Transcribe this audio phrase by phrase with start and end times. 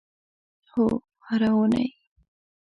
[0.71, 0.85] هو،
[1.27, 1.87] هره اونۍ